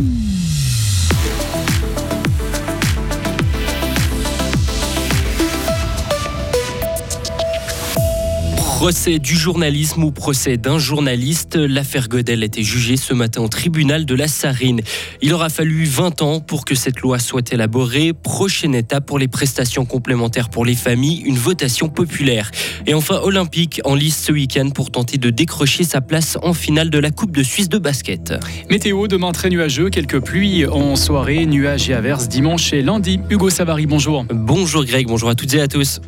Mm-hmm. 0.00 0.39
Procès 8.80 9.18
du 9.18 9.36
journalisme 9.36 10.04
ou 10.04 10.10
procès 10.10 10.56
d'un 10.56 10.78
journaliste, 10.78 11.56
l'affaire 11.56 12.08
Godel 12.08 12.42
a 12.42 12.46
été 12.46 12.62
jugée 12.62 12.96
ce 12.96 13.12
matin 13.12 13.42
au 13.42 13.48
tribunal 13.48 14.06
de 14.06 14.14
la 14.14 14.26
Sarine. 14.26 14.80
Il 15.20 15.34
aura 15.34 15.50
fallu 15.50 15.84
20 15.84 16.22
ans 16.22 16.40
pour 16.40 16.64
que 16.64 16.74
cette 16.74 17.00
loi 17.00 17.18
soit 17.18 17.52
élaborée. 17.52 18.14
Prochaine 18.14 18.74
étape 18.74 19.04
pour 19.04 19.18
les 19.18 19.28
prestations 19.28 19.84
complémentaires 19.84 20.48
pour 20.48 20.64
les 20.64 20.74
familles, 20.74 21.20
une 21.26 21.36
votation 21.36 21.90
populaire. 21.90 22.50
Et 22.86 22.94
enfin, 22.94 23.20
Olympique 23.22 23.82
en 23.84 23.94
lice 23.94 24.24
ce 24.24 24.32
week-end 24.32 24.70
pour 24.70 24.90
tenter 24.90 25.18
de 25.18 25.28
décrocher 25.28 25.84
sa 25.84 26.00
place 26.00 26.38
en 26.42 26.54
finale 26.54 26.88
de 26.88 26.98
la 26.98 27.10
Coupe 27.10 27.36
de 27.36 27.42
Suisse 27.42 27.68
de 27.68 27.76
basket. 27.76 28.32
Météo 28.70 29.08
demain 29.08 29.32
très 29.32 29.50
nuageux, 29.50 29.90
quelques 29.90 30.20
pluies 30.20 30.64
en 30.64 30.96
soirée, 30.96 31.44
nuages 31.44 31.90
et 31.90 31.92
averses 31.92 32.28
dimanche 32.28 32.72
et 32.72 32.80
lundi. 32.80 33.20
Hugo 33.28 33.50
Savary, 33.50 33.84
bonjour. 33.84 34.24
Bonjour 34.32 34.86
Greg, 34.86 35.06
bonjour 35.06 35.28
à 35.28 35.34
toutes 35.34 35.52
et 35.52 35.60
à 35.60 35.68
tous. 35.68 36.00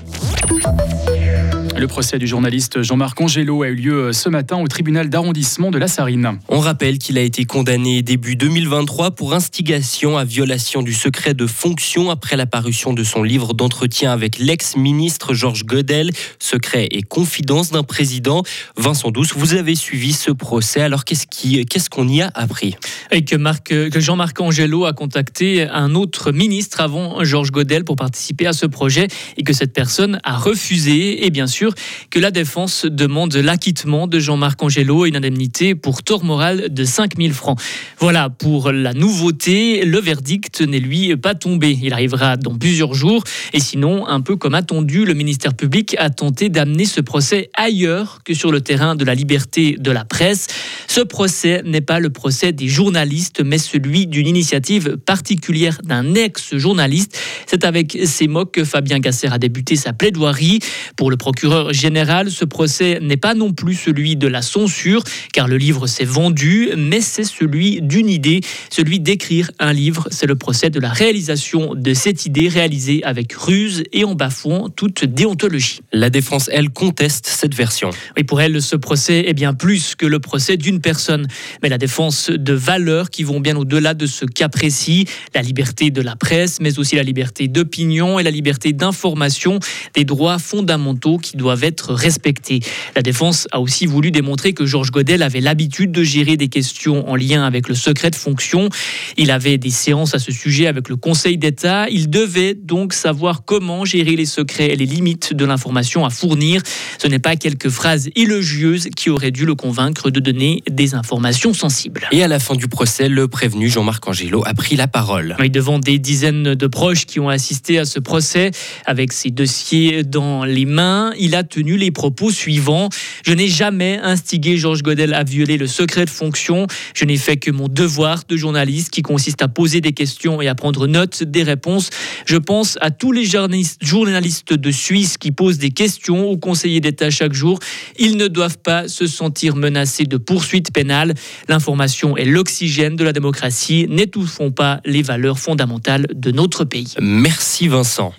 Le 1.83 1.89
procès 1.89 2.21
du 2.21 2.29
journaliste 2.29 2.81
Jean-Marc 2.83 3.21
Angelo 3.21 3.65
a 3.65 3.67
eu 3.67 3.75
lieu 3.75 4.13
ce 4.13 4.29
matin 4.29 4.57
au 4.57 4.69
tribunal 4.69 5.11
d'arrondissement 5.11 5.73
de 5.73 5.79
la 5.79 5.89
Sarine. 5.89 6.39
On 6.49 6.61
rappelle 6.61 6.99
qu'il 6.99 7.19
a 7.19 7.23
été 7.23 7.45
condamné 7.45 8.03
début 8.03 8.37
2023 8.37 9.11
pour 9.11 9.35
instigation 9.35 10.17
à 10.17 10.23
violation 10.23 10.83
du 10.83 10.93
secret 10.95 11.35
de 11.35 11.45
fonction 11.45 12.09
après 12.09 12.37
la 12.37 12.47
parution 12.47 12.93
de 12.93 13.03
son 13.03 13.25
livre 13.25 13.53
d'entretien 13.53 14.13
avec 14.13 14.39
l'ex-ministre 14.39 15.35
Georges 15.35 15.65
Godel, 15.65 16.13
Secret 16.39 16.87
et 16.93 17.03
confidence 17.03 17.73
d'un 17.73 17.83
président. 17.83 18.45
Vincent 18.77 19.11
Douce, 19.11 19.33
vous 19.35 19.55
avez 19.55 19.75
suivi 19.75 20.13
ce 20.13 20.31
procès. 20.31 20.83
Alors 20.83 21.05
qu'est-ce 21.05 21.91
qu'on 21.91 22.07
y 22.07 22.23
a 22.23 22.31
appris? 22.37 22.77
Et 23.11 23.25
que, 23.25 23.89
que 23.89 24.01
Jean-Marc 24.01 24.41
Angelo 24.41 24.85
a 24.85 24.93
contacté 24.93 25.69
un 25.69 25.97
autre 25.97 26.31
ministre 26.31 26.81
avant 26.81 27.25
Georges 27.25 27.51
Godel 27.51 27.83
pour 27.83 27.97
participer 27.97 28.47
à 28.47 28.53
ce 28.53 28.67
projet 28.67 29.09
et 29.37 29.43
que 29.43 29.53
cette 29.53 29.73
personne 29.73 30.21
a 30.23 30.37
refusé 30.37 31.27
et 31.27 31.31
bien 31.31 31.49
sûr 31.49 31.72
que 32.11 32.19
la 32.19 32.31
défense 32.31 32.87
demande 32.87 33.35
l'acquittement 33.35 34.07
de 34.07 34.19
Jean-Marc 34.19 34.63
Angelo 34.63 35.07
et 35.07 35.09
une 35.09 35.17
indemnité 35.17 35.75
pour 35.75 36.03
tort 36.03 36.25
moral 36.25 36.73
de 36.73 36.85
5000 36.85 37.33
francs. 37.33 37.59
Voilà 37.99 38.31
pour 38.31 38.73
la 38.73 38.95
nouveauté. 38.95 39.85
Le 39.85 39.99
verdict 39.99 40.61
n'est 40.61 40.81
lui 40.81 41.17
pas 41.17 41.35
tombé. 41.35 41.79
Il 41.83 41.93
arrivera 41.93 42.37
dans 42.37 42.57
plusieurs 42.57 42.95
jours. 42.95 43.25
Et 43.53 43.61
sinon, 43.61 44.07
un 44.07 44.21
peu 44.21 44.37
comme 44.37 44.55
attendu, 44.55 45.05
le 45.05 45.15
ministère 45.15 45.55
public 45.55 45.97
a 45.99 46.11
tenté 46.11 46.49
d'amener 46.49 46.85
ce 46.85 47.01
procès 47.01 47.51
ailleurs 47.55 48.21
que 48.25 48.35
sur 48.35 48.53
le 48.53 48.61
terrain 48.61 48.95
de 48.95 49.05
la 49.05 49.15
liberté 49.15 49.77
de 49.79 49.91
la 49.91 50.05
presse. 50.05 50.47
Ce 50.89 51.01
procès 51.01 51.63
n'est 51.65 51.81
pas 51.81 52.01
le 52.01 52.11
procès 52.11 52.53
des 52.53 52.69
journalistes, 52.69 53.43
mais 53.45 53.59
celui 53.59 54.07
d'une 54.07 54.27
initiative 54.27 54.97
particulière 54.97 55.79
d'un 55.83 56.15
ex-journaliste. 56.15 57.19
C'est 57.47 57.65
avec 57.65 57.99
ces 58.05 58.29
mots 58.29 58.47
que 58.47 58.65
Fabien 58.65 58.99
Gasser 58.99 59.29
a 59.29 59.39
débuté 59.39 59.77
sa 59.77 59.93
plaidoirie. 59.93 60.61
Pour 60.97 61.11
le 61.11 61.17
procureur 61.17 61.62
général, 61.71 62.31
ce 62.31 62.45
procès 62.45 62.99
n'est 63.01 63.17
pas 63.17 63.35
non 63.35 63.53
plus 63.53 63.75
celui 63.75 64.17
de 64.17 64.27
la 64.27 64.43
censure, 64.43 65.05
car 65.33 65.47
le 65.47 65.57
livre 65.57 65.87
s'est 65.87 66.05
vendu, 66.05 66.71
mais 66.77 67.01
c'est 67.01 67.25
celui 67.25 67.81
d'une 67.83 68.09
idée, 68.09 68.41
celui 68.71 68.99
d'écrire 68.99 69.51
un 69.59 69.73
livre. 69.73 70.09
C'est 70.11 70.27
le 70.27 70.35
procès 70.35 70.71
de 70.71 70.81
la 70.81 70.91
réalisation 70.91 71.75
de 71.75 71.95
cette 71.95 72.27
idée 72.27 72.49
réalisée 72.49 73.05
avec 73.05 73.33
ruse 73.33 73.85
et 73.93 74.05
en 74.05 74.15
bafouant 74.15 74.69
toute 74.69 75.05
déontologie. 75.05 75.81
La 75.93 76.11
défense, 76.11 76.49
elle, 76.53 76.71
conteste 76.71 77.27
cette 77.27 77.55
version. 77.55 77.91
Oui, 78.17 78.25
pour 78.25 78.41
elle, 78.41 78.61
ce 78.63 78.77
procès 78.77 79.29
est 79.29 79.35
bien 79.35 79.55
plus 79.55 79.95
que 79.95 80.07
le 80.07 80.19
procès 80.19 80.57
d'une 80.57 80.81
personne, 80.81 81.27
mais 81.63 81.69
la 81.69 81.79
défense 81.79 82.31
de 82.31 82.53
valeurs 82.53 83.11
qui 83.11 83.23
vont 83.23 83.41
bien 83.41 83.57
au-delà 83.57 83.95
de 83.95 84.07
ce 84.07 84.25
cas 84.25 84.49
précis, 84.49 85.07
la 85.35 85.43
liberté 85.43 85.91
de 85.91 86.01
la 86.01 86.17
presse, 86.17 86.59
mais 86.61 86.79
aussi 86.79 86.97
la 86.97 87.03
liberté 87.03 87.49
d'opinion 87.49 88.19
et 88.19 88.23
la 88.23 88.31
liberté 88.31 88.73
d'information, 88.73 89.59
des 89.95 90.05
droits 90.05 90.39
fondamentaux 90.39 91.19
qui 91.19 91.37
doivent 91.37 91.42
être 91.63 91.93
respectés. 91.93 92.61
La 92.97 93.03
défense 93.03 93.49
a 93.53 93.61
aussi 93.61 93.87
voulu 93.87 94.11
démontrer 94.11 94.53
que 94.53 94.67
Georges 94.67 94.91
Godel 94.91 95.23
avait 95.23 95.41
l'habitude 95.41 95.93
de 95.93 96.03
gérer 96.03 96.37
des 96.37 96.49
questions 96.49 97.09
en 97.09 97.17
lien 97.17 97.45
avec 97.45 97.69
le 97.69 97.75
secret 97.75 98.11
de 98.11 98.17
fonction. 98.17 98.69
Il 99.17 99.31
avait 99.31 99.59
des 99.59 99.71
séances 99.71 100.15
à 100.15 100.19
ce 100.19 100.33
sujet 100.33 100.67
avec 100.67 100.89
le 100.89 100.97
Conseil 100.97 101.39
d'État. 101.39 101.89
Il 101.91 102.11
devait 102.11 102.55
donc 102.55 102.93
savoir 102.93 103.45
comment 103.45 103.85
gérer 103.85 104.17
les 104.17 104.27
secrets 104.27 104.73
et 104.73 104.77
les 104.77 104.87
limites 104.87 105.35
de 105.35 105.45
l'information 105.45 106.05
à 106.05 106.11
fournir. 106.11 106.63
Ce 106.99 107.07
n'est 107.09 107.19
pas 107.19 107.37
quelques 107.37 107.69
phrases 107.69 108.11
élogieuses 108.17 108.89
qui 108.97 109.11
auraient 109.11 109.31
dû 109.31 109.47
le 109.47 109.55
convaincre 109.55 110.11
de 110.11 110.21
donner 110.21 110.63
des 110.71 110.95
informations 110.95 111.55
sensibles. 111.55 112.09
Et 112.13 112.23
à 112.23 112.29
la 112.29 112.39
fin 112.39 112.55
du 112.55 112.69
procès, 112.69 113.09
le 113.09 113.29
prévenu 113.29 113.69
Jean-Marc 113.69 114.07
Angelo 114.07 114.43
a 114.47 114.55
pris 114.55 114.77
la 114.77 114.89
parole. 114.89 115.37
Oui, 115.39 115.51
devant 115.51 115.79
des 115.79 115.99
dizaines 115.99 116.55
de 116.55 116.67
proches 116.67 117.07
qui 117.07 117.21
ont 117.21 117.29
assisté 117.29 117.79
à 117.79 117.85
ce 117.85 117.99
procès, 117.99 118.51
avec 118.87 119.13
ses 119.13 119.31
dossiers 119.31 120.03
dans 120.05 120.45
les 120.45 120.67
mains, 120.67 121.13
il 121.19 121.32
a 121.35 121.43
tenu 121.43 121.77
les 121.77 121.91
propos 121.91 122.31
suivants. 122.31 122.89
Je 123.25 123.33
n'ai 123.33 123.49
jamais 123.49 123.99
instigé 124.03 124.57
Georges 124.57 124.83
Godel 124.83 125.15
à 125.15 125.25
violer 125.25 125.57
le 125.57 125.67
secret 125.67 126.05
de 126.05 126.11
fonction. 126.11 126.67
Je 126.95 127.05
n'ai 127.05 127.17
fait 127.17 127.37
que 127.37 127.51
mon 127.51 127.69
devoir 127.69 128.23
de 128.29 128.37
journaliste 128.37 128.91
qui 128.91 129.03
consiste 129.03 129.43
à 129.43 129.49
poser 129.49 129.81
des 129.81 129.93
questions 129.93 130.41
et 130.43 130.49
à 130.49 130.55
prendre 130.55 130.87
note 130.87 131.23
des 131.23 131.43
réponses. 131.43 131.91
Je 132.27 132.37
pense 132.37 132.79
à 132.81 132.91
tous 132.91 133.13
les 133.13 133.25
journalistes 133.25 134.53
de 134.53 134.71
Suisse 134.71 135.19
qui 135.19 135.33
posent 135.33 135.59
des 135.59 135.71
questions 135.71 136.27
aux 136.27 136.37
conseillers 136.37 136.81
d'État 136.81 137.11
chaque 137.11 137.35
jour. 137.35 137.59
Ils 137.99 138.17
ne 138.17 138.29
doivent 138.29 138.59
pas 138.59 138.89
se 138.89 139.07
sentir 139.07 139.57
menacés 139.57 140.05
de 140.05 140.17
poursuites 140.17 140.73
pénales. 140.73 141.15
L'information 141.49 142.17
est 142.17 142.25
l'oxygène 142.25 142.97
de 142.97 143.05
la 143.05 143.13
démocratie. 143.13 143.87
N'étouffons 143.89 144.51
pas 144.51 144.81
les 144.85 145.03
valeurs 145.03 145.39
fondamentales 145.39 146.07
de 146.15 146.31
notre 146.31 146.65
pays. 146.65 146.95
Merci 147.01 147.69
Vincent. 147.69 148.13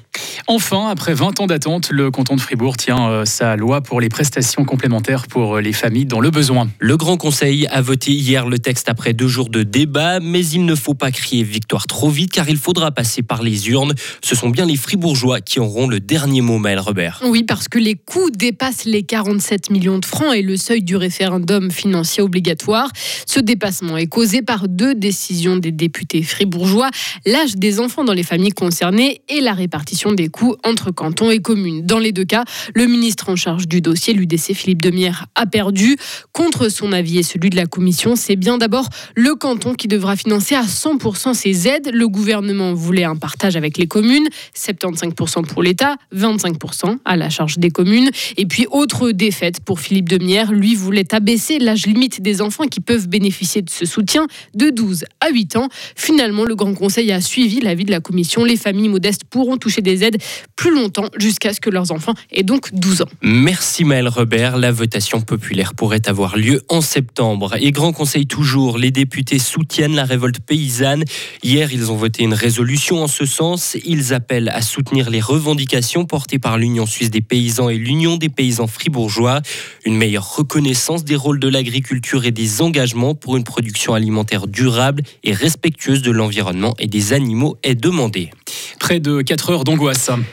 Enfin, 0.48 0.90
après 0.90 1.14
20 1.14 1.40
ans 1.40 1.48
d'attente, 1.48 1.90
le 1.90 2.12
canton 2.12 2.36
de 2.36 2.42
Fribourg 2.42 2.76
tient 2.76 3.10
euh, 3.10 3.26
sa 3.26 3.56
loi 3.56 3.82
pour 3.82 4.02
les 4.02 4.10
prestations 4.10 4.66
complémentaires 4.66 5.28
pour 5.28 5.56
euh, 5.56 5.62
les 5.62 5.72
familles 5.72 6.06
dans 6.06 6.20
le 6.20 6.32
besoin. 6.32 6.70
Le 6.80 6.98
Grand 6.98 7.18
Conseil 7.18 7.66
a 7.68 7.82
voté 7.82 8.12
hier 8.12 8.48
le 8.50 8.60
texte 8.60 8.90
après 8.90 9.14
deux 9.14 9.28
jours 9.28 9.50
de 9.50 9.64
débat, 9.64 10.20
mais 10.20 10.46
il 10.46 10.66
ne 10.66 10.76
faut 10.76 10.94
pas 10.94 11.12
crier 11.12 11.44
victoire 11.44 11.88
trop 11.88 12.10
vite 12.10 12.32
car 12.32 12.50
il 12.50 12.58
faudra 12.58 12.92
passer 12.92 13.24
par 13.24 13.42
les 13.42 13.70
urnes. 13.70 13.94
Ce 14.22 14.36
sont 14.36 14.50
bien 14.50 14.66
les 14.66 14.76
Fribourgeois 14.76 15.40
qui 15.40 15.60
auront 15.60 15.88
le 15.88 16.00
dernier 16.00 16.42
mot, 16.42 16.58
Maël 16.58 16.80
Robert. 16.80 17.22
Oui, 17.26 17.44
parce 17.44 17.70
que 17.70 17.80
les 17.80 17.96
coûts 17.96 18.30
dépassent 18.30 18.86
les 18.86 19.04
47 19.04 19.70
millions 19.70 20.00
de 20.00 20.06
francs 20.06 20.36
et 20.36 20.42
le 20.42 20.58
seuil 20.58 20.84
du 20.84 20.98
référendum 20.98 21.72
financier 21.72 22.22
obligatoire. 22.22 22.90
Ce 23.26 23.40
dépassement 23.40 23.98
est 23.98 24.08
causé 24.08 24.42
par 24.42 24.68
deux 24.68 24.94
décisions 24.94 25.56
des 25.56 25.72
députés 25.72 26.22
fribourgeois, 26.22 26.90
l'âge 27.26 27.56
des 27.56 27.80
enfants 27.80 28.04
dans 28.04 28.14
les 28.14 28.24
familles 28.24 28.52
concernées 28.52 29.22
et 29.30 29.40
la 29.40 29.54
répartition 29.54 30.03
des 30.12 30.28
coûts 30.28 30.56
entre 30.64 30.92
cantons 30.92 31.32
et 31.32 31.40
communes. 31.40 31.86
Dans 31.86 32.00
les 32.00 32.12
deux 32.12 32.26
cas, 32.26 32.44
le 32.76 32.86
ministre 32.88 33.30
en 33.30 33.36
charge 33.36 33.68
du 33.68 33.82
dossier, 33.82 34.14
l'UDC 34.14 34.54
Philippe 34.54 34.82
Demière, 34.82 35.26
a 35.36 35.46
perdu. 35.46 35.98
Contre 36.32 36.70
son 36.70 36.92
avis 36.92 37.20
et 37.20 37.24
celui 37.24 37.50
de 37.50 37.56
la 37.56 37.66
commission, 37.66 38.16
c'est 38.16 38.36
bien 38.36 38.58
d'abord 38.58 38.90
le 39.16 39.36
canton 39.36 39.74
qui 39.74 39.88
devra 39.88 40.16
financer 40.16 40.56
à 40.56 40.64
100% 40.64 41.34
ses 41.34 41.68
aides. 41.68 41.92
Le 41.94 42.08
gouvernement 42.08 42.74
voulait 42.74 43.04
un 43.04 43.16
partage 43.16 43.56
avec 43.56 43.78
les 43.78 43.88
communes, 43.88 44.28
75% 44.58 45.46
pour 45.46 45.64
l'État, 45.64 45.98
25% 46.16 46.98
à 47.06 47.16
la 47.16 47.30
charge 47.30 47.58
des 47.58 47.70
communes. 47.70 48.10
Et 48.38 48.46
puis, 48.46 48.66
autre 48.72 49.12
défaite 49.12 49.60
pour 49.60 49.80
Philippe 49.80 50.10
Demière, 50.10 50.52
lui 50.52 50.76
voulait 50.76 51.14
abaisser 51.14 51.60
l'âge 51.60 51.86
limite 51.86 52.22
des 52.22 52.42
enfants 52.42 52.66
qui 52.66 52.80
peuvent 52.80 53.08
bénéficier 53.08 53.62
de 53.62 53.70
ce 53.70 53.86
soutien 53.86 54.28
de 54.56 54.70
12 54.70 55.06
à 55.20 55.30
8 55.30 55.58
ans. 55.58 55.68
Finalement, 55.96 56.44
le 56.44 56.56
Grand 56.56 56.74
Conseil 56.74 57.12
a 57.12 57.22
suivi 57.22 57.60
l'avis 57.60 57.86
de 57.86 57.92
la 57.92 58.00
commission. 58.00 58.44
Les 58.44 58.58
familles 58.58 58.90
modestes 58.90 59.24
pourront 59.26 59.58
toucher 59.58 59.82
des 59.82 59.93
aides 60.02 60.18
plus 60.56 60.74
longtemps 60.74 61.10
jusqu'à 61.18 61.54
ce 61.54 61.60
que 61.60 61.70
leurs 61.70 61.92
enfants 61.92 62.14
aient 62.32 62.44
donc 62.44 62.74
12 62.74 63.02
ans. 63.02 63.10
Merci 63.22 63.84
Maël 63.84 64.08
Robert. 64.08 64.58
La 64.58 64.72
votation 64.72 65.22
populaire 65.22 65.74
pourrait 65.76 66.08
avoir 66.08 66.38
lieu 66.38 66.64
en 66.70 66.82
septembre. 66.82 67.56
Et 67.60 67.72
Grand 67.72 67.92
Conseil 67.92 68.26
toujours, 68.26 68.78
les 68.78 68.92
députés 68.92 69.40
soutiennent 69.40 69.96
la 69.96 70.06
révolte 70.06 70.40
paysanne. 70.40 71.04
Hier, 71.44 71.72
ils 71.72 71.92
ont 71.92 71.96
voté 71.96 72.24
une 72.24 72.34
résolution 72.34 73.04
en 73.04 73.08
ce 73.08 73.26
sens. 73.26 73.78
Ils 73.86 74.14
appellent 74.14 74.50
à 74.50 74.62
soutenir 74.62 75.10
les 75.10 75.22
revendications 75.22 76.06
portées 76.06 76.40
par 76.40 76.58
l'Union 76.58 76.86
suisse 76.86 77.12
des 77.12 77.22
paysans 77.22 77.70
et 77.70 77.78
l'Union 77.78 78.18
des 78.18 78.30
paysans 78.30 78.68
fribourgeois. 78.68 79.42
Une 79.86 79.98
meilleure 79.98 80.36
reconnaissance 80.36 81.04
des 81.04 81.16
rôles 81.16 81.40
de 81.40 81.48
l'agriculture 81.48 82.26
et 82.26 82.32
des 82.32 82.62
engagements 82.62 83.16
pour 83.16 83.38
une 83.38 83.44
production 83.44 83.94
alimentaire 83.94 84.48
durable 84.48 85.04
et 85.24 85.34
respectueuse 85.34 86.02
de 86.02 86.12
l'environnement 86.12 86.74
et 86.80 86.88
des 86.88 87.14
animaux 87.14 87.58
est 87.64 87.76
demandée. 87.76 88.32
Près 88.80 89.00
de 89.00 89.22
4 89.22 89.50
heures 89.50 89.64
d'angoisse 89.64 89.83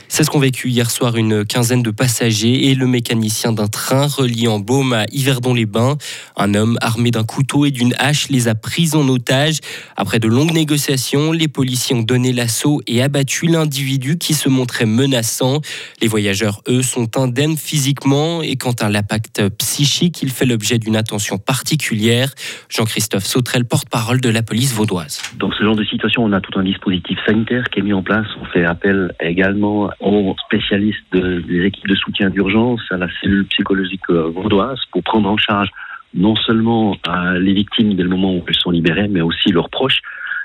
C'est 0.09 0.23
ce 0.23 0.31
qu'ont 0.31 0.39
vécu 0.39 0.69
hier 0.69 0.91
soir 0.91 1.17
une 1.17 1.45
quinzaine 1.45 1.83
de 1.83 1.91
passagers 1.91 2.69
et 2.69 2.77
le 2.77 2.87
mécanicien 2.87 3.53
d'un 3.53 3.67
train 3.67 4.07
reliant 4.07 4.61
Baume 4.61 4.93
à 4.93 5.07
Yverdon-les-Bains. 5.13 5.97
Un 6.37 6.55
homme 6.55 6.79
armé 6.81 7.11
d'un 7.11 7.25
couteau 7.25 7.65
et 7.65 7.73
d'une 7.73 7.95
hache 7.99 8.29
les 8.29 8.47
a 8.47 8.55
pris 8.55 8.91
en 8.95 9.09
otage. 9.09 9.59
Après 9.97 10.21
de 10.21 10.29
longues 10.29 10.53
négociations, 10.53 11.33
les 11.33 11.49
policiers 11.49 11.97
ont 11.97 12.03
donné 12.03 12.33
l'assaut 12.33 12.81
et 12.87 13.03
abattu 13.03 13.47
l'individu 13.47 14.19
qui 14.19 14.35
se 14.35 14.49
montrait 14.49 14.87
menaçant. 14.87 15.61
Les 16.01 16.07
voyageurs, 16.07 16.63
eux, 16.69 16.83
sont 16.83 17.19
indemnes 17.19 17.57
physiquement 17.57 18.43
et 18.43 18.55
quant 18.57 18.75
à 18.81 18.89
l'impact 18.89 19.49
psychique, 19.59 20.23
il 20.23 20.31
fait 20.31 20.47
l'objet 20.47 20.79
d'une 20.79 20.97
attention 20.97 21.39
particulière. 21.39 22.33
Jean-Christophe 22.69 23.25
Sautrel, 23.25 23.65
porte-parole 23.65 24.21
de 24.21 24.29
la 24.29 24.43
police 24.43 24.73
vaudoise. 24.73 25.21
Dans 25.37 25.51
ce 25.51 25.65
genre 25.65 25.77
de 25.77 25.85
situation, 25.85 26.23
on 26.25 26.33
a 26.33 26.41
tout 26.41 26.57
un 26.59 26.63
dispositif 26.63 27.19
sanitaire 27.27 27.65
qui 27.71 27.81
est 27.81 27.83
mis 27.83 27.93
en 27.93 28.03
place. 28.03 28.27
On 28.41 28.45
fait 28.45 28.65
appel 28.65 29.13
également 29.41 29.91
aux 30.01 30.35
spécialistes 30.47 31.17
des 31.17 31.65
équipes 31.65 31.89
de 31.89 31.95
soutien 31.95 32.29
d'urgence, 32.29 32.81
à 32.91 32.99
la 32.99 33.09
cellule 33.21 33.47
psychologique 33.47 34.03
euh, 34.11 34.29
vaudoise, 34.29 34.79
pour 34.93 35.03
prendre 35.03 35.31
en 35.31 35.39
charge 35.39 35.71
non 36.13 36.37
seulement 36.37 36.97
euh, 37.09 37.39
les 37.39 37.55
victimes 37.55 37.95
dès 37.95 38.03
le 38.03 38.11
moment 38.11 38.35
où 38.35 38.45
elles 38.47 38.57
sont 38.57 38.71
libérées, 38.71 39.09
mais 39.09 39.23
aussi 39.23 39.51
leurs 39.51 39.71
proches 39.71 40.01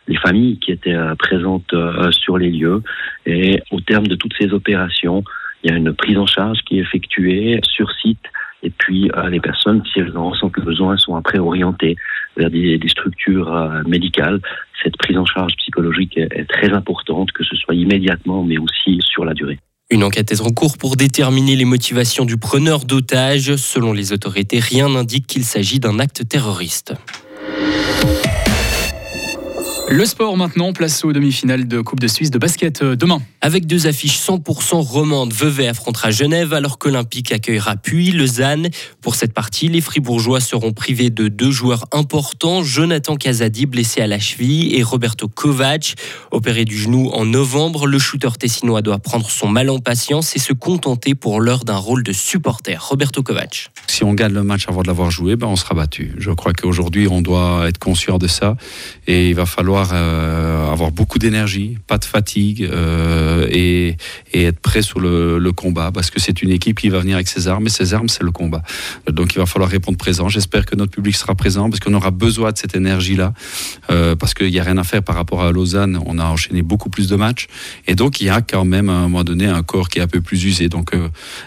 les 0.08 0.18
familles 0.18 0.60
qui 0.60 0.72
étaient 0.72 0.94
euh, 0.94 1.16
présentes 1.16 1.74
sur 2.12 2.38
les 2.38 2.52
lieux. 2.52 2.82
Et 3.26 3.62
au 3.72 3.82
terme 3.82 4.08
de 4.08 4.16
toutes 4.16 4.36
ces 4.40 4.54
opérations, 4.54 5.24
il 5.64 5.72
y 5.72 5.74
a 5.74 5.78
une 5.78 5.94
prise 5.94 6.18
en 6.18 6.28
charge 6.28 6.60
qui 6.66 6.78
est 6.78 6.82
effectuée 6.82 7.60
sur 7.64 7.92
site 7.92 8.26
et 8.64 8.72
puis 8.72 9.12
les 9.30 9.40
personnes, 9.40 9.84
si 9.94 10.00
elles 10.00 10.18
en 10.18 10.32
ressentent 10.32 10.58
le 10.58 10.64
besoin, 10.64 10.98
sont 10.98 11.16
après 11.16 11.38
orientées 11.38 11.96
vers 12.36 12.50
des, 12.50 12.80
structures 12.88 13.52
médicales. 13.86 14.40
Cette 14.84 14.98
prise 14.98 15.18
en 15.18 15.26
charge 15.26 15.54
psychologique 15.58 16.18
est, 16.18 16.48
très 16.50 16.72
importante, 16.72 17.32
que 17.32 17.44
ce 17.44 17.56
soit 17.56 17.76
immédiatement, 17.76 18.44
mais 18.44 18.58
aussi 18.58 19.00
sur 19.02 19.26
la 19.26 19.34
durée. 19.34 19.60
Une 19.92 20.04
enquête 20.04 20.32
est 20.32 20.42
en 20.42 20.50
cours 20.50 20.78
pour 20.78 20.96
déterminer 20.96 21.56
les 21.56 21.66
motivations 21.66 22.26
du 22.26 22.38
preneur 22.38 22.86
d'otages. 22.86 23.56
Selon 23.56 23.94
les 23.94 24.14
autorités, 24.14 24.60
rien 24.60 24.90
n'indique 24.90 25.28
qu'il 25.28 25.44
s'agit 25.44 25.80
d'un 25.80 26.00
acte 26.00 26.28
terroriste. 26.28 26.94
Le 29.88 30.04
sport 30.06 30.36
maintenant, 30.36 30.74
place 30.74 31.06
aux 31.06 31.14
demi-finales 31.14 31.68
de 31.68 31.80
Coupe 31.80 32.00
de 32.00 32.08
Suisse 32.08 32.32
de 32.32 32.40
basket 32.40 32.82
euh, 32.82 32.96
demain. 32.96 33.22
Avec 33.42 33.68
deux 33.68 33.86
affiches 33.86 34.18
100% 34.18 34.78
romandes, 34.78 35.32
Vevey 35.32 35.68
affrontera 35.68 36.10
Genève 36.10 36.54
alors 36.54 36.80
que 36.80 36.88
l'Olympique 36.88 37.32
accueillera 37.32 37.76
Puy, 37.76 38.12
Lausanne. 38.12 38.70
Pour 39.02 39.14
cette 39.14 39.32
partie, 39.32 39.68
les 39.68 39.82
Fribourgeois 39.82 40.40
seront 40.40 40.74
privés 40.74 41.12
de 41.12 41.28
deux 41.28 41.52
joueurs 41.52 41.86
importants, 41.92 42.64
Jonathan 42.64 43.16
Casadi 43.16 43.68
blessé 43.68 44.02
à 44.02 44.08
la 44.08 44.18
cheville 44.18 44.74
et 44.76 44.82
Roberto 44.82 45.28
Kovac 45.28 45.94
opéré 46.32 46.66
du 46.66 46.80
genou 46.80 47.12
en 47.14 47.24
novembre. 47.24 47.86
Le 47.86 48.00
shooter 48.00 48.32
tessinois 48.40 48.82
doit 48.82 48.98
prendre 48.98 49.30
son 49.30 49.48
mal 49.48 49.70
en 49.70 49.78
patience 49.78 50.36
et 50.36 50.40
se 50.40 50.54
contenter 50.54 51.14
pour 51.14 51.42
l'heure 51.42 51.64
d'un 51.64 51.78
rôle 51.78 52.02
de 52.02 52.12
supporter. 52.12 52.76
Roberto 52.76 53.22
Kovac. 53.22 53.70
Si 53.86 54.04
on 54.04 54.16
gagne 54.16 54.34
le 54.34 54.44
match 54.44 54.66
avant 54.68 54.82
de 54.82 54.88
l'avoir 54.88 55.12
joué, 55.12 55.36
ben 55.36 55.48
on 55.48 55.56
sera 55.56 55.76
battu. 55.76 56.16
Je 56.18 56.32
crois 56.32 56.54
qu'aujourd'hui 56.54 57.08
on 57.08 57.22
doit 57.22 57.68
être 57.68 57.78
conscient 57.78 58.18
de 58.18 58.28
ça 58.28 58.58
et 59.06 59.30
il 59.30 59.36
va 59.36 59.46
falloir 59.46 59.75
euh, 59.94 60.72
avoir 60.72 60.92
beaucoup 60.92 61.20
d'énergie, 61.20 61.78
pas 61.88 61.98
de 61.98 62.06
fatigue 62.06 62.64
euh, 62.64 63.48
et, 63.52 63.98
être 64.34 64.60
prêt 64.60 64.82
sur 64.82 65.00
le, 65.00 65.52
combat 65.56 65.92
parce 65.94 66.12
que 66.12 66.20
c'est 66.20 66.42
une 66.42 66.52
équipe 66.52 66.80
qui 66.80 66.90
va 66.90 67.00
venir 67.00 67.16
avec 67.16 67.28
ses 67.28 67.48
armes 67.48 67.68
et 67.68 67.70
ses 67.70 67.94
armes 67.94 68.10
c'est 68.10 68.24
le 68.24 68.32
combat. 68.32 68.62
Donc 69.10 69.34
il 69.34 69.40
va 69.40 69.46
falloir 69.46 69.70
répondre 69.70 69.98
présent. 69.98 70.28
J'espère 70.28 70.66
que 70.66 70.76
notre 70.76 70.92
public 70.92 71.16
sera 71.16 71.34
présent 71.36 71.70
parce 71.70 71.80
qu'on 71.80 71.94
aura 71.94 72.12
besoin 72.12 72.52
de 72.52 72.58
cette 72.58 72.76
énergie-là 72.76 73.34
euh, 73.90 74.16
parce 74.16 74.34
qu'il 74.34 74.52
n'y 74.52 74.60
a 74.60 74.64
rien 74.64 74.78
à 74.78 74.84
faire 74.84 75.02
par 75.02 75.16
rapport 75.16 75.44
à 75.44 75.52
Lausanne. 75.52 76.00
On 76.06 76.20
a 76.20 76.26
enchaîné 76.26 76.62
beaucoup 76.62 76.90
plus 76.90 77.08
de 77.08 77.16
matchs 77.16 77.48
et 77.88 77.96
donc 77.96 78.20
il 78.22 78.28
y 78.28 78.30
a 78.30 78.42
quand 78.42 78.66
même 78.66 78.90
à 78.90 78.94
un 78.94 79.02
moment 79.04 79.24
donné 79.24 79.46
un 79.46 79.64
corps 79.64 79.90
qui 79.90 80.00
est 80.00 80.02
un 80.02 80.08
peu 80.08 80.22
plus 80.22 80.44
usé. 80.44 80.68
Donc 80.68 80.92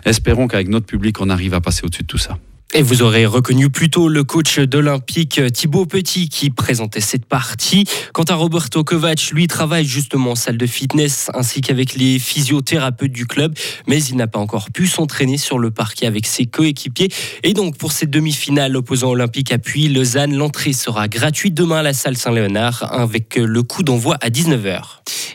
espérons 0.04 0.48
qu'avec 0.48 0.68
notre 0.68 0.86
public 0.86 1.20
on 1.20 1.28
arrive 1.28 1.54
à 1.54 1.60
passer 1.60 1.82
au-dessus 1.84 2.02
de 2.02 2.08
tout 2.08 2.18
ça. 2.18 2.38
Et 2.74 2.82
vous 2.82 3.00
aurez 3.00 3.24
reconnu 3.24 3.70
plutôt 3.70 4.08
le 4.08 4.24
coach 4.24 4.58
d'Olympique 4.58 5.40
Thibaut 5.54 5.86
Petit 5.86 6.28
qui 6.28 6.50
présentait 6.50 7.00
cette 7.00 7.24
partie. 7.24 7.84
Quant 8.12 8.24
à 8.24 8.34
Roberto 8.34 8.84
Kovac, 8.84 9.30
lui 9.32 9.46
travaille 9.46 9.86
justement 9.86 10.32
en 10.32 10.34
salle 10.34 10.58
de 10.58 10.66
fitness 10.66 11.30
ainsi 11.32 11.62
qu'avec 11.62 11.94
les 11.94 12.18
physiothérapeutes 12.18 13.10
du 13.10 13.24
club, 13.24 13.54
mais 13.86 14.04
il 14.04 14.16
n'a 14.16 14.26
pas 14.26 14.38
encore 14.38 14.70
pu 14.70 14.86
s'entraîner 14.86 15.38
sur 15.38 15.58
le 15.58 15.70
parquet 15.70 16.04
avec 16.04 16.26
ses 16.26 16.44
coéquipiers. 16.44 17.08
Et 17.42 17.54
donc 17.54 17.78
pour 17.78 17.92
cette 17.92 18.10
demi-finale 18.10 18.76
opposant 18.76 19.12
Olympique 19.12 19.50
à 19.50 19.56
Puy, 19.56 19.88
Lausanne, 19.88 20.36
l'entrée 20.36 20.74
sera 20.74 21.08
gratuite 21.08 21.54
demain 21.54 21.78
à 21.78 21.82
la 21.82 21.94
salle 21.94 22.18
Saint-Léonard 22.18 22.86
avec 22.92 23.36
le 23.36 23.62
coup 23.62 23.82
d'envoi 23.82 24.18
à 24.20 24.28
19h. 24.28 24.82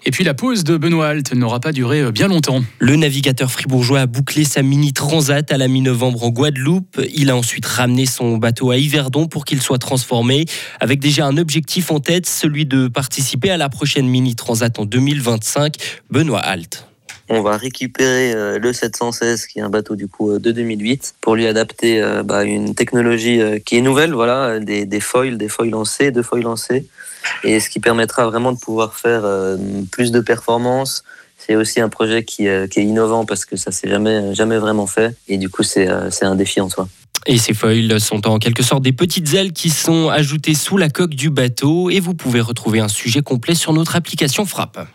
Et 0.06 0.12
puis 0.12 0.24
la 0.24 0.33
pause 0.33 0.63
de 0.63 0.77
Benoît 0.77 1.07
Alt 1.07 1.33
n'aura 1.33 1.59
pas 1.59 1.71
duré 1.71 2.12
bien 2.12 2.27
longtemps. 2.27 2.62
Le 2.79 2.95
navigateur 2.95 3.50
fribourgeois 3.50 4.01
a 4.01 4.06
bouclé 4.06 4.44
sa 4.44 4.62
mini 4.62 4.94
transat 4.94 5.50
à 5.51 5.57
la 5.57 5.68
mi-novembre 5.68 6.24
en 6.24 6.29
Guadeloupe. 6.29 7.01
Il 7.15 7.22
a 7.29 7.35
ensuite 7.35 7.65
ramené 7.65 8.05
son 8.05 8.37
bateau 8.37 8.71
à 8.71 8.77
Yverdon 8.77 9.27
pour 9.27 9.45
qu'il 9.45 9.61
soit 9.61 9.79
transformé, 9.79 10.45
avec 10.79 10.99
déjà 10.99 11.25
un 11.25 11.37
objectif 11.37 11.91
en 11.91 11.99
tête, 11.99 12.25
celui 12.25 12.65
de 12.65 12.87
participer 12.87 13.51
à 13.51 13.57
la 13.57 13.69
prochaine 13.69 14.07
mini 14.07 14.35
transat 14.35 14.77
en 14.79 14.85
2025. 14.85 15.75
Benoît 16.09 16.39
Halt. 16.39 16.85
On 17.29 17.41
va 17.41 17.55
récupérer 17.55 18.33
euh, 18.33 18.59
le 18.59 18.73
716, 18.73 19.47
qui 19.47 19.59
est 19.59 19.61
un 19.61 19.69
bateau 19.69 19.95
du 19.95 20.07
coup 20.07 20.31
euh, 20.31 20.39
de 20.39 20.51
2008, 20.51 21.15
pour 21.21 21.35
lui 21.35 21.47
adapter 21.47 22.01
euh, 22.01 22.21
bah, 22.21 22.43
une 22.43 22.75
technologie 22.75 23.39
qui 23.65 23.77
est 23.77 23.81
nouvelle, 23.81 24.13
voilà, 24.13 24.59
des, 24.59 24.85
des 24.85 24.99
foils, 24.99 25.37
des 25.37 25.47
foils 25.47 25.69
lancés, 25.69 26.11
deux 26.11 26.21
foils 26.21 26.43
lancés, 26.43 26.85
et 27.43 27.59
ce 27.59 27.69
qui 27.69 27.79
permettra 27.79 28.25
vraiment 28.27 28.51
de 28.51 28.59
pouvoir 28.59 28.95
faire 28.95 29.23
plus 29.91 30.11
de 30.11 30.19
performances, 30.19 31.03
c'est 31.37 31.55
aussi 31.55 31.79
un 31.79 31.87
projet 31.87 32.25
qui, 32.25 32.47
qui, 32.69 32.79
est 32.79 32.83
innovant 32.83 33.25
parce 33.25 33.45
que 33.45 33.55
ça 33.55 33.71
s'est 33.71 33.89
jamais, 33.89 34.35
jamais 34.35 34.57
vraiment 34.57 34.87
fait. 34.87 35.15
Et 35.29 35.37
du 35.37 35.49
coup, 35.49 35.63
c'est 35.63 35.87
un 35.87 36.35
défi 36.35 36.59
en 36.59 36.69
soi. 36.69 36.89
Et 37.25 37.37
ces 37.37 37.53
foils 37.53 37.99
sont 37.99 38.27
en 38.27 38.37
quelque 38.37 38.63
sorte 38.63 38.83
des 38.83 38.91
petites 38.91 39.33
ailes 39.33 39.53
qui 39.53 39.69
sont 39.69 40.09
ajoutées 40.09 40.55
sous 40.55 40.77
la 40.77 40.89
coque 40.89 41.15
du 41.15 41.29
bateau 41.29 41.89
et 41.89 41.99
vous 41.99 42.13
pouvez 42.13 42.41
retrouver 42.41 42.79
un 42.79 42.87
sujet 42.87 43.21
complet 43.21 43.55
sur 43.55 43.73
notre 43.73 43.95
application 43.95 44.45
Frappe. 44.45 44.87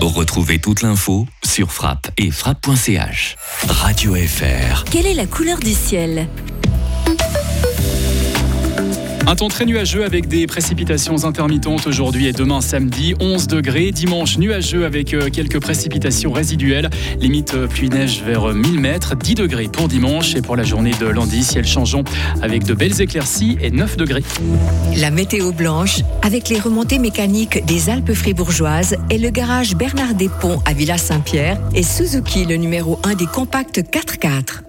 Retrouvez 0.00 0.58
toute 0.58 0.82
l'info 0.82 1.26
sur 1.44 1.72
frappe 1.72 2.10
et 2.18 2.30
frappe.ch. 2.30 3.36
Radio 3.68 4.14
FR. 4.14 4.84
Quelle 4.90 5.06
est 5.06 5.14
la 5.14 5.26
couleur 5.26 5.58
du 5.58 5.72
ciel? 5.72 6.28
Un 9.26 9.36
temps 9.36 9.48
très 9.48 9.64
nuageux 9.64 10.04
avec 10.04 10.26
des 10.26 10.46
précipitations 10.46 11.24
intermittentes 11.24 11.86
aujourd'hui 11.86 12.26
et 12.26 12.32
demain 12.32 12.60
samedi. 12.60 13.14
11 13.20 13.46
degrés. 13.46 13.90
Dimanche 13.90 14.38
nuageux 14.38 14.84
avec 14.84 15.14
euh, 15.14 15.28
quelques 15.30 15.60
précipitations 15.60 16.32
résiduelles. 16.32 16.90
Limite 17.20 17.54
euh, 17.54 17.66
pluie-neige 17.66 18.22
vers 18.24 18.52
1000 18.52 18.80
mètres. 18.80 19.14
10 19.16 19.34
degrés 19.34 19.68
pour 19.68 19.88
dimanche 19.88 20.34
et 20.34 20.42
pour 20.42 20.56
la 20.56 20.64
journée 20.64 20.92
de 21.00 21.06
lundi. 21.06 21.44
Ciel 21.44 21.66
changeant 21.66 22.04
avec 22.42 22.64
de 22.64 22.74
belles 22.74 23.00
éclaircies 23.00 23.58
et 23.60 23.70
9 23.70 23.96
degrés. 23.96 24.24
La 24.96 25.10
météo 25.10 25.52
blanche 25.52 26.00
avec 26.22 26.48
les 26.48 26.58
remontées 26.58 26.98
mécaniques 26.98 27.64
des 27.64 27.90
Alpes 27.90 28.14
fribourgeoises 28.14 28.96
et 29.10 29.18
le 29.18 29.30
garage 29.30 29.76
Bernard 29.76 30.14
Ponts 30.40 30.60
à 30.66 30.72
Villa 30.72 30.98
Saint-Pierre 30.98 31.60
et 31.74 31.82
Suzuki 31.82 32.44
le 32.44 32.56
numéro 32.56 32.98
1 33.04 33.14
des 33.14 33.26
compacts 33.26 33.78
4x4. 33.78 34.62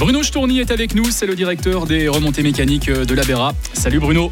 Bruno 0.00 0.22
Stourny 0.22 0.60
est 0.60 0.70
avec 0.70 0.94
nous, 0.94 1.04
c'est 1.10 1.26
le 1.26 1.34
directeur 1.34 1.84
des 1.84 2.08
remontées 2.08 2.42
mécaniques 2.42 2.90
de 2.90 3.14
la 3.14 3.22
Béra. 3.22 3.52
Salut 3.74 3.98
Bruno. 3.98 4.30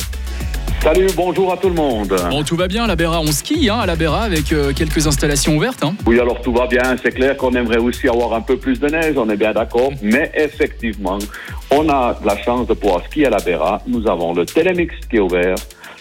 Salut, 0.83 1.09
bonjour 1.15 1.53
à 1.53 1.59
tout 1.59 1.69
le 1.69 1.75
monde. 1.75 2.17
Bon, 2.31 2.43
tout 2.43 2.57
va 2.57 2.69
bien, 2.69 2.87
la 2.87 2.97
Béra, 2.97 3.21
on 3.21 3.27
skie 3.27 3.69
hein, 3.69 3.81
à 3.81 3.85
la 3.85 3.95
Béra 3.95 4.23
avec 4.23 4.51
euh, 4.51 4.73
quelques 4.73 5.07
installations 5.07 5.59
ouvertes. 5.59 5.85
Hein. 5.85 5.95
Oui, 6.07 6.19
alors 6.19 6.41
tout 6.41 6.55
va 6.55 6.67
bien. 6.67 6.97
C'est 7.03 7.13
clair 7.13 7.37
qu'on 7.37 7.55
aimerait 7.55 7.77
aussi 7.77 8.09
avoir 8.09 8.33
un 8.33 8.41
peu 8.41 8.57
plus 8.57 8.81
de 8.81 8.89
neige, 8.89 9.19
on 9.19 9.29
est 9.29 9.37
bien 9.37 9.53
d'accord. 9.53 9.91
Mais 10.01 10.33
effectivement, 10.35 11.19
on 11.71 11.87
a 11.91 12.19
la 12.25 12.43
chance 12.43 12.67
de 12.67 12.73
pouvoir 12.73 13.05
skier 13.05 13.27
à 13.27 13.31
la 13.31 13.41
Béra. 13.41 13.83
Nous 13.87 14.09
avons 14.09 14.33
le 14.33 14.47
Télémix 14.47 14.95
qui 15.11 15.17
est 15.17 15.21
ouvert 15.21 15.57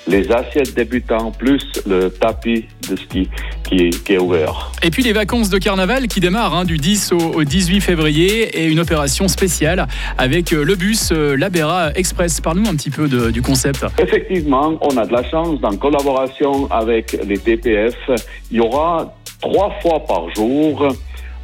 les 0.07 0.31
assiettes 0.31 0.75
débutants 0.75 1.31
plus 1.31 1.63
le 1.85 2.09
tapis 2.09 2.65
de 2.89 2.95
ski 2.95 3.29
qui 3.63 3.91
est, 4.09 4.17
ouvert. 4.17 4.71
Et 4.81 4.89
puis 4.89 5.03
les 5.03 5.13
vacances 5.13 5.49
de 5.49 5.57
carnaval 5.57 6.07
qui 6.07 6.19
démarrent 6.19 6.55
hein, 6.55 6.65
du 6.65 6.77
10 6.77 7.11
au, 7.11 7.43
18 7.43 7.81
février 7.81 8.43
et 8.57 8.67
une 8.67 8.79
opération 8.79 9.27
spéciale 9.27 9.87
avec 10.17 10.53
euh, 10.53 10.63
le 10.63 10.75
bus 10.75 11.09
euh, 11.11 11.35
Labera 11.35 11.91
Express. 11.95 12.39
Parle-nous 12.39 12.69
un 12.69 12.75
petit 12.75 12.89
peu 12.89 13.07
du 13.31 13.41
concept. 13.41 13.85
Effectivement, 13.99 14.77
on 14.81 14.95
a 14.97 15.05
de 15.05 15.11
la 15.11 15.23
chance 15.29 15.59
en 15.63 15.75
collaboration 15.75 16.71
avec 16.71 17.17
les 17.27 17.37
TPF. 17.37 17.95
Il 18.51 18.57
y 18.57 18.59
aura 18.59 19.13
trois 19.41 19.71
fois 19.81 19.99
par 20.05 20.33
jour 20.35 20.87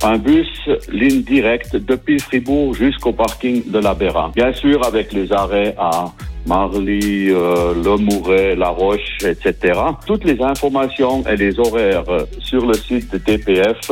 un 0.03 0.17
bus 0.17 0.47
ligne 0.91 1.21
directe 1.21 1.75
depuis 1.75 2.19
Fribourg 2.19 2.73
jusqu'au 2.73 3.13
parking 3.13 3.69
de 3.69 3.79
la 3.79 3.93
Béra. 3.93 4.31
Bien 4.35 4.53
sûr, 4.53 4.85
avec 4.85 5.13
les 5.13 5.31
arrêts 5.31 5.75
à 5.77 6.11
Marly, 6.45 7.29
euh, 7.29 7.73
Le 7.83 7.97
Mouret, 7.97 8.55
La 8.55 8.69
Roche, 8.69 9.17
etc. 9.23 9.79
Toutes 10.05 10.25
les 10.25 10.41
informations 10.41 11.23
et 11.27 11.35
les 11.35 11.59
horaires 11.59 12.03
sur 12.39 12.65
le 12.65 12.73
site 12.73 13.11
de 13.13 13.17
TPF 13.17 13.91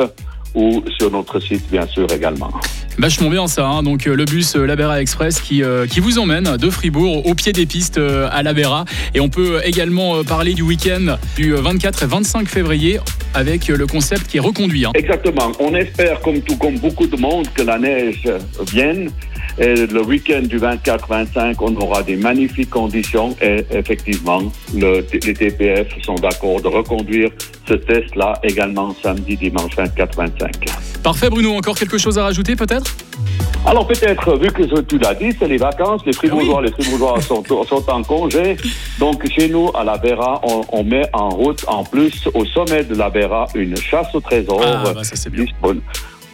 ou 0.53 0.83
sur 0.97 1.09
notre 1.11 1.39
site, 1.39 1.63
bien 1.71 1.87
sûr, 1.87 2.05
également. 2.11 2.49
Vachement 2.97 3.29
bien 3.29 3.47
ça, 3.47 3.65
hein. 3.65 3.83
donc 3.83 4.05
euh, 4.05 4.13
le 4.15 4.25
bus 4.25 4.57
euh, 4.57 4.65
Labera 4.65 4.99
Express 5.01 5.39
qui, 5.39 5.63
euh, 5.63 5.87
qui 5.87 6.01
vous 6.01 6.19
emmène 6.19 6.57
de 6.57 6.69
Fribourg 6.69 7.25
au 7.25 7.33
pied 7.35 7.53
des 7.53 7.65
pistes 7.65 7.97
euh, 7.97 8.27
à 8.29 8.43
Labera. 8.43 8.83
Et 9.15 9.21
on 9.21 9.29
peut 9.29 9.61
également 9.63 10.17
euh, 10.17 10.23
parler 10.23 10.53
du 10.53 10.61
week-end 10.61 11.15
du 11.37 11.53
euh, 11.55 11.61
24 11.61 12.03
et 12.03 12.05
25 12.05 12.49
février 12.49 12.99
avec 13.33 13.69
euh, 13.69 13.77
le 13.77 13.87
concept 13.87 14.27
qui 14.27 14.37
est 14.37 14.41
reconduit. 14.41 14.85
hein. 14.85 14.91
Exactement. 14.93 15.53
On 15.61 15.73
espère, 15.73 16.19
comme 16.19 16.41
tout, 16.41 16.57
comme 16.57 16.77
beaucoup 16.79 17.07
de 17.07 17.15
monde, 17.15 17.47
que 17.55 17.61
la 17.61 17.79
neige 17.79 18.27
vienne. 18.69 19.09
Et 19.59 19.85
le 19.85 20.01
week-end 20.03 20.41
du 20.41 20.57
24-25, 20.59 21.55
on 21.59 21.75
aura 21.77 22.03
des 22.03 22.15
magnifiques 22.15 22.69
conditions. 22.69 23.35
Et 23.41 23.65
effectivement, 23.71 24.41
le- 24.75 25.05
les 25.25 25.33
TPF 25.33 25.87
sont 26.03 26.15
d'accord 26.15 26.61
de 26.61 26.67
reconduire 26.67 27.29
ce 27.67 27.73
test-là 27.75 28.33
également 28.43 28.95
samedi, 29.01 29.35
dimanche 29.37 29.75
24-25. 29.75 30.51
Parfait 31.03 31.29
Bruno, 31.29 31.53
encore 31.55 31.75
quelque 31.75 31.97
chose 31.97 32.17
à 32.17 32.23
rajouter 32.23 32.55
peut-être? 32.55 32.95
Alors 33.65 33.85
peut-être, 33.87 34.37
vu 34.39 34.47
que 34.51 34.63
je- 34.67 34.81
tu 34.81 34.97
l'as 34.97 35.13
dit, 35.13 35.29
c'est 35.37 35.47
les 35.47 35.57
vacances, 35.57 36.01
les 36.05 36.13
Fribourgeois, 36.13 36.63
les 36.63 36.71
Fribourgeois 36.71 37.21
sont, 37.27 37.43
sont 37.45 37.89
en 37.91 38.01
congé. 38.01 38.57
Donc 38.99 39.23
chez 39.37 39.49
nous, 39.49 39.69
à 39.75 39.83
la 39.83 39.97
Béra, 39.97 40.41
on, 40.43 40.61
on 40.71 40.83
met 40.83 41.07
en 41.13 41.29
route, 41.29 41.63
en 41.67 41.83
plus, 41.83 42.27
au 42.33 42.43
sommet 42.45 42.83
de 42.83 42.95
la 42.95 43.09
Béra, 43.11 43.45
une 43.53 43.77
chasse 43.77 44.07
au 44.15 44.19
trésor 44.19 44.61
Ah, 44.65 44.91
bah, 44.95 45.03
ça, 45.03 45.29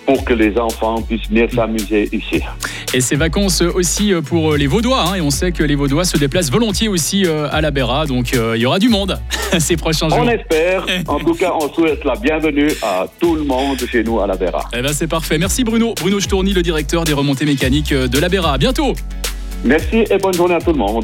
pour 0.06 0.24
que 0.24 0.34
les 0.34 0.58
enfants 0.58 1.02
puissent 1.02 1.28
venir 1.28 1.50
s'amuser 1.54 2.08
ici. 2.14 2.42
Et 2.94 3.02
ces 3.02 3.16
vacances 3.16 3.62
aussi 3.62 4.14
euh, 4.14 4.22
pour 4.22 4.56
les 4.56 4.66
Vaudois. 4.68 5.04
hein. 5.10 5.16
et 5.16 5.22
on 5.22 5.30
sait 5.30 5.52
que 5.52 5.62
les 5.64 5.76
Vaudois 5.76 6.06
se 6.06 6.18
déplacent 6.18 6.50
volontiers 6.52 6.88
aussi 6.88 7.26
euh, 7.26 7.48
à 7.52 7.60
la 7.62 7.70
Béra. 7.70 8.06
Donc 8.06 8.34
euh, 8.34 8.54
il 8.56 8.62
y 8.62 8.66
aura 8.66 8.80
du 8.80 8.88
monde 8.90 9.20
ces 9.60 9.76
prochains 9.76 10.08
jours. 10.10 10.20
On 10.22 10.28
espère, 10.30 10.86
en 11.08 11.20
tout 11.20 11.34
cas, 11.34 11.52
on 11.60 11.72
souhaite 11.74 12.04
la 12.06 12.16
bienvenue 12.16 12.72
à 12.82 13.06
tout 13.20 13.36
le 13.36 13.44
monde 13.44 13.78
chez 13.92 14.04
nous 14.04 14.20
à 14.22 14.28
la 14.28 14.38
Béra. 14.38 14.64
Eh 14.74 14.82
ben 14.82 14.94
c'est 14.94 15.08
parfait. 15.08 15.38
Merci 15.38 15.64
Bruno. 15.66 15.94
Bruno 16.00 16.20
Stourny, 16.20 16.54
le 16.54 16.62
directeur 16.62 17.04
des 17.04 17.14
remontées 17.14 17.46
mécaniques 17.46 17.92
euh, 17.92 18.08
de 18.08 18.20
la 18.20 18.30
Béra. 18.30 18.54
À 18.54 18.58
bientôt. 18.58 18.94
Merci 19.66 20.06
et 20.10 20.18
bonne 20.18 20.34
journée 20.36 20.56
à 20.56 20.60
tout 20.62 20.72
le 20.72 20.78
monde. 20.78 20.96